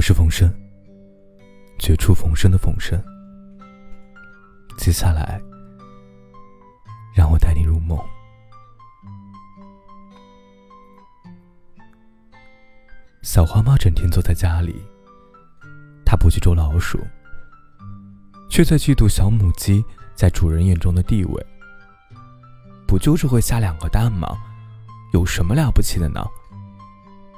[0.00, 0.50] 我是冯生，
[1.78, 2.98] 绝处逢生的冯生。
[4.78, 5.38] 接下来，
[7.14, 7.98] 让我带你入梦。
[13.20, 14.74] 小花猫整天坐在家里，
[16.02, 16.98] 它不去捉老鼠，
[18.48, 21.46] 却在嫉妒小母鸡在主人眼中的地位。
[22.86, 24.28] 不就是会下两个蛋吗？
[25.12, 26.24] 有什么了不起的呢？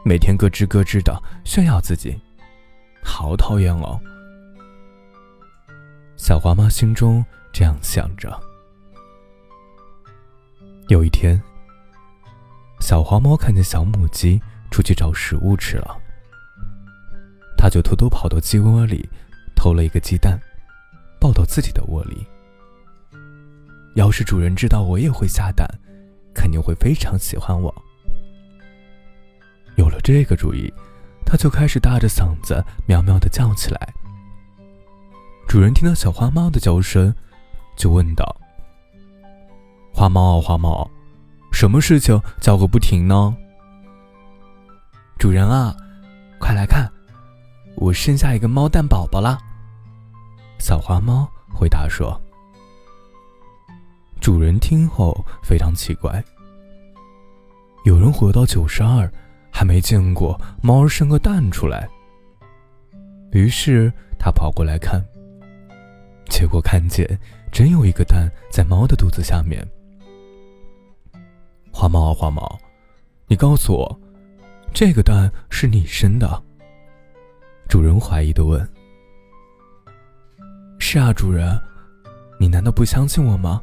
[0.05, 2.17] 每天咯吱咯吱的炫耀自己，
[3.03, 4.01] 好讨厌哦！
[6.17, 8.41] 小花猫心中这样想着。
[10.89, 11.41] 有一天，
[12.81, 15.97] 小花猫看见小母鸡出去找食物吃了，
[17.57, 19.09] 它就偷偷跑到鸡窝里，
[19.55, 20.41] 偷了一个鸡蛋，
[21.21, 22.27] 抱到自己的窝里。
[23.95, 25.69] 要是主人知道我也会下蛋，
[26.35, 27.75] 肯定会非常喜欢我。
[29.77, 30.73] 有了这个主意，
[31.33, 33.95] 他就开始大着嗓子喵喵的叫起来。
[35.49, 37.15] 主人听到小花猫的叫声，
[37.75, 38.37] 就问道
[39.95, 40.91] ：“花猫啊，花猫，
[41.51, 43.35] 什么事情叫个不停呢？”
[45.19, 45.75] 主人啊，
[46.39, 46.87] 快来看，
[47.77, 49.39] 我生下一个猫蛋宝宝啦！
[50.59, 52.21] 小花猫回答说。
[54.21, 56.23] 主人听后非常奇怪，
[57.87, 59.11] 有人活到九十二，
[59.63, 61.89] 还没见过猫儿生个蛋出来。
[63.31, 65.01] 于是他跑过来看，
[66.29, 67.07] 结果看见
[67.53, 69.65] 真有一个蛋在猫的肚子下面。
[71.71, 72.59] 花猫啊花猫，
[73.29, 74.01] 你告诉我，
[74.75, 76.43] 这个蛋是你生的？
[77.69, 78.69] 主人怀疑的问。
[80.81, 81.57] 是啊，主人，
[82.37, 83.63] 你难道不相信我吗？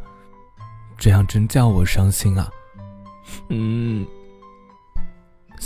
[0.97, 2.49] 这样真叫我伤心啊！
[3.49, 4.07] 嗯，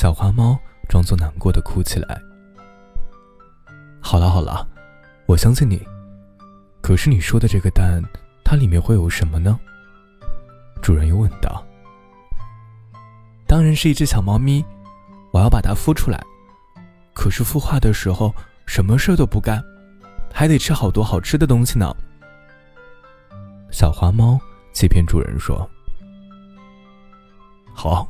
[0.04, 0.60] 小花猫
[0.90, 2.22] 装作难过的哭起来。
[4.02, 4.68] 好了好了，
[5.28, 5.82] 我相信你。
[6.82, 8.04] 可是你说的这个蛋，
[8.44, 9.58] 它里面会有什么呢？
[10.82, 11.66] 主人又问道。
[13.48, 14.62] 当然是一只小猫咪，
[15.32, 16.22] 我要把它孵出来。
[17.14, 18.36] 可是孵化的时候
[18.66, 19.64] 什么事都不干，
[20.34, 21.96] 还得吃好多好吃的东西呢。
[23.72, 24.38] 小花猫。
[24.74, 25.70] 欺骗主人说
[27.74, 28.06] ：“好，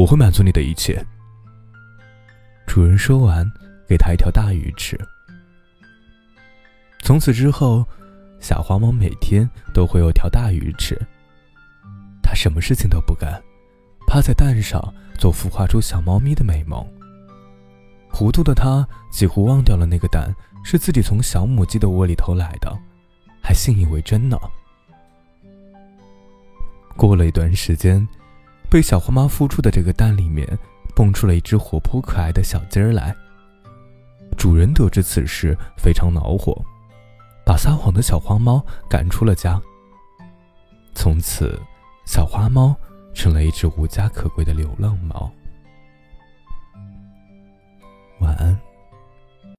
[0.00, 1.04] 我会满足你的一切。”
[2.66, 3.46] 主人说完，
[3.86, 4.98] 给他一条大鱼吃。
[7.00, 7.86] 从此之后，
[8.40, 10.98] 小花猫每天都会有条大鱼吃。
[12.22, 13.42] 它什么事情都不干，
[14.06, 14.80] 趴在蛋上
[15.18, 16.82] 做孵化出小猫咪的美梦。
[18.10, 20.34] 糊涂的它几乎忘掉了那个蛋
[20.64, 22.74] 是自己从小母鸡的窝里偷来的，
[23.42, 24.38] 还信以为真呢。
[26.96, 28.06] 过了一段时间，
[28.70, 30.46] 被小花猫孵出的这个蛋里面，
[30.94, 33.14] 蹦出了一只活泼可爱的小鸡儿来。
[34.38, 36.56] 主人得知此事，非常恼火，
[37.44, 39.60] 把撒谎的小花猫赶出了家。
[40.94, 41.60] 从此，
[42.06, 42.74] 小花猫
[43.12, 45.30] 成了一只无家可归的流浪猫。
[48.20, 48.56] 晚安。